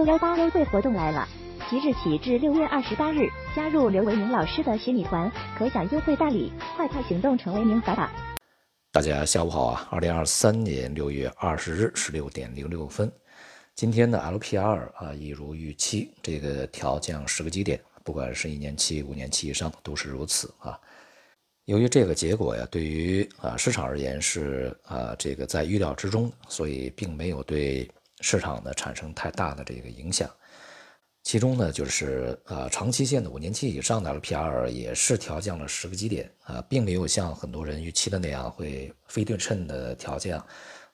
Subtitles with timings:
[0.00, 1.28] 六幺八优惠活动来了！
[1.68, 8.10] 即日起至六月二十八日，加入刘维明老师的学米团，可享优惠大礼，快快行动成为名法吧！
[8.92, 9.86] 大家下午好啊！
[9.90, 13.12] 二零二三年六月二十日十六点零六分，
[13.74, 20.80] 今天的 LPR 啊，一如预期，这个调降十个基点，不管是一年期、五年期以上都是如此啊。
[21.66, 27.86] 由于这个结果呀，对于啊市场而言是啊这个在预料之中，所以并没有对
[28.20, 30.28] 市场呢产生太大的这个影响。
[31.22, 40.44] 其中呢，就是呃长期线的五年期以上的 LPR 也是调降了十个基点啊，并没有像很多人预期的那样会非对称的调降，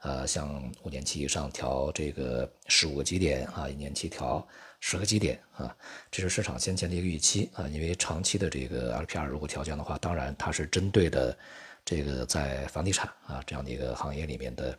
[0.00, 4.44] 呃，像五年期以上调这个十五个基点啊，一年期调
[4.80, 5.74] 十个基点啊，
[6.10, 11.38] 这是市场先前的一个预期啊，因为长期的这个 LPR 如果调降的话，当然它是针对的
[11.84, 14.76] 这个在房地产啊这样的一个行业里面的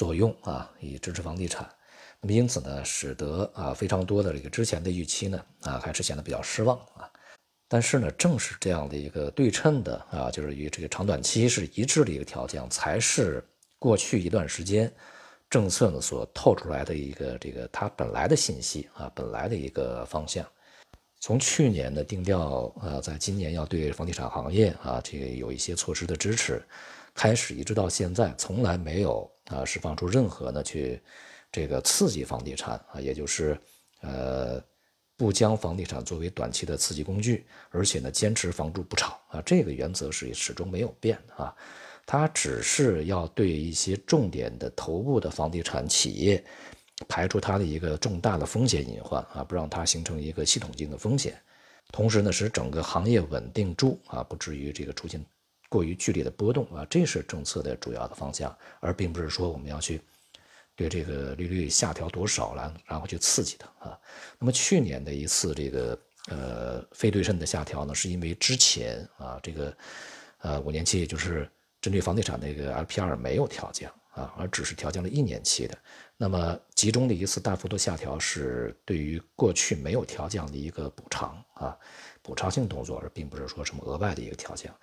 [0.00, 1.68] 作用啊，以支持房地产。
[2.22, 7.04] 那么因此呢，使得啊非常多的这个之前的预期呢啊还是显得比较失望啊。
[7.68, 13.44] 但是呢，正是这样的一个对称的啊，就是与这个长短期是一致的一个条件，才是
[13.78, 14.90] 过去一段时间
[15.50, 20.46] 政策呢所透出来的一个这个它本来的信息啊，本来的一个方向。
[21.20, 26.60] 从去年的定调啊，在今年要对房地产行业啊这个有一些措施的支持，
[27.14, 31.00] 开始一直到现在，从来没有啊释放出任何呢去。
[31.52, 33.58] 这个刺激房地产啊，也就是，
[34.02, 34.62] 呃，
[35.16, 41.52] 不将房地产作为短期的刺激工具，而且呢，坚持房住不炒啊，这个原则是始终没有变啊。
[42.06, 46.44] 它只是要对一些重点的头部的房地产企业
[47.08, 51.40] 排除它的一个重大的风险隐患啊，不让它形成一个系统性的风险，
[51.92, 55.24] 同时呢，使整个行业稳定住啊，不至于这个出现
[55.68, 60.00] 过于剧烈的波动啊，这是政策的主要的方向，而并不是说我们要去。
[60.76, 63.98] 对这个利率下调多少了，然后去刺激它啊。
[64.38, 65.98] 那么去年的一次这个
[66.30, 69.76] 呃非对称的下调呢，是因为之前啊这个
[70.38, 71.46] 呃五年期，也就是
[71.82, 75.76] 针对房地产那个 LPR 没有调降啊，而只是调降了一年期的。
[76.16, 81.76] 那么集中的一次大幅度下调是对于过去没有调降的一个补偿啊，
[82.22, 84.74] 补偿性动作，而并不是说什么额外的一个调降。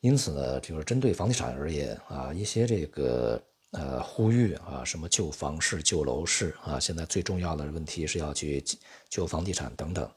[0.00, 3.42] 因此呢，就是针对房地产而言啊，一些这个。
[3.72, 6.80] 呃，呼吁啊，什么救房市、救楼市啊？
[6.80, 8.64] 现在最重要的问题是要去
[9.10, 10.10] 救房地产等等。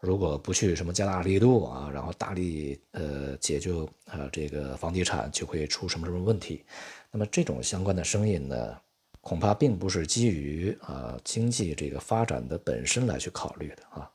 [0.00, 6.64] 如果不去什么加大力度啊，然后大力呃解救啊这个房地产，就会出什么什么问题。
[7.10, 8.76] 那么这种相关的声音呢，
[9.20, 14.10] 恐怕并不是基于啊经济这个发展的本身来去考虑的啊，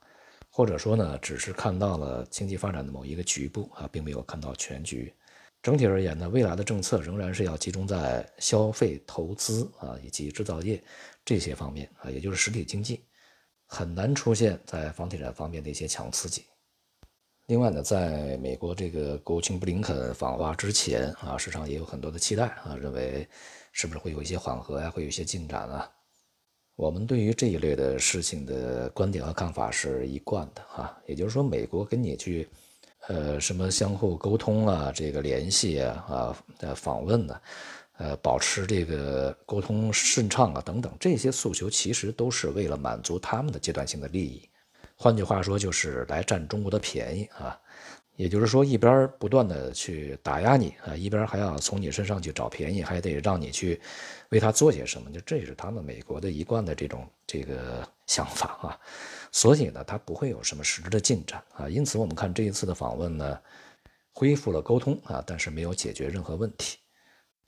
[0.50, 5.12] 或者说呢，只是看到了经济发展的某一个局部啊，并没有看到全局。
[5.64, 10.82] 整体而言呢，未来的政策仍然是要集中在消费、投资啊以及制造业
[11.26, 13.02] 这些方面啊，也就是实体经济，
[13.74, 16.44] 很难出现在房地产方面的一些强刺激。
[17.48, 23.26] 另外呢，在美国这个国务卿布林肯访华之前啊，市场也有很多的期待啊，认为
[23.72, 25.90] 是不是会有一些缓和呀，会有一些进展啊？
[26.76, 32.50] 我们对于这一类的事情的观点和看法是一贯的啊，也就是说，美国跟你去。
[33.08, 37.42] 呃，什么相互沟通啊，这个联系啊，啊，访问呢，
[38.02, 44.50] 呃，保持这个沟通顺畅啊，等等，这些诉求其实都是为了满足他们的阶段性的利益。
[44.96, 47.56] 换句话说，就是来占中国的便宜啊。
[48.16, 53.80] 也就是说，一边不断的去打压你啊，一边还要从你身上去找便宜，还得让你去
[54.30, 58.80] 为他做些什么，就这是他们美国的一贯的这种这个想法啊。
[59.32, 61.70] 所以呢，他不会有什么实质的进展啊。
[61.70, 63.40] 因此，我们看这一次的访问呢，
[64.12, 66.80] 恢复了沟通啊，但是没有解决任何问题。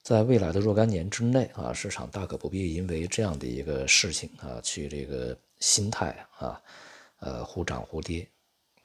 [0.04, 6.62] 在未来的若干年之内啊，市场大可不必因为这样的一个事情啊，去这个心态啊，
[7.20, 8.28] 呃，忽涨忽跌。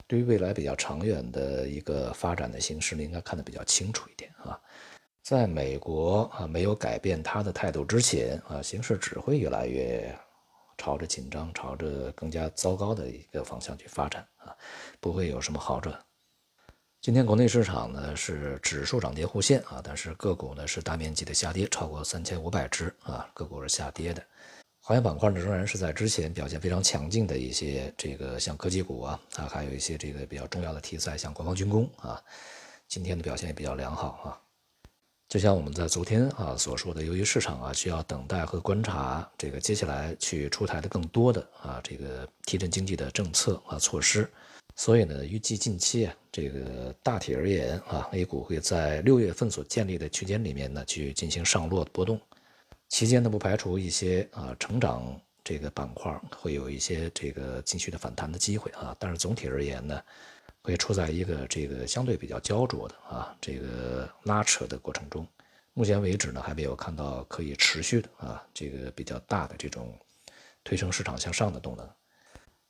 [0.07, 4.57] 对于未来比较长远的一个发展的形势呢，应该看得比较清楚一点啊。
[5.21, 10.17] 在美国啊没有改变他的态度之前啊，形势只会越来越
[10.77, 14.55] 朝着紧张、朝着更加糟糕的一个方向去发展啊，
[15.01, 15.93] 不会有什么好转。
[17.01, 24.21] 今天国内市场呢是指数涨跌互现啊，但是个股呢是大面积的下跌，超过三千五百只啊，个股是下跌的。
[24.81, 32.21] 行业板块呢，仍然是在之前表现非常强劲的一些这个像科技股啊啊，还有一些这个比较重要的题材，像国防军工啊，
[32.89, 34.37] 今天的表现也比较良好啊。
[35.29, 44.29] 就像我们在昨天啊所说的，由于市场啊需要等待和观察这个接下来去出台的更多的啊这个提振经济的政策啊措施，
[44.79, 52.17] 所以呢，预计近期啊这个大体而言啊，A 股会在六月份所建立的区间里面呢去进行上落波动。
[52.87, 60.01] 期间呢，不排除一些啊成长这个板块会有一些这个继续的反弹的机会啊，但是总体而言呢，
[60.61, 65.27] 会处在一个这个相对比较焦灼的啊这个拉扯的过程中。
[65.73, 69.93] 目前为止呢，还没有看到可以持续的啊这个比较大的这种
[70.63, 71.85] 推升市场向上的动能。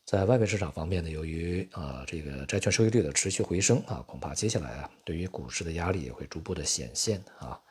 [0.10, 7.62] 在外围市场方面呢，由于啊这个债券收益率的持续回升啊，恐怕接下来啊对于股市的压力也会逐步的显现啊。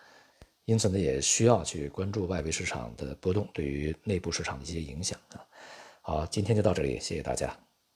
[0.65, 5.43] 因此呢，也需要去关注外围市场的波动对于内部市场的一些影响啊。
[6.01, 7.53] 好，今天就到这里，谢谢大家。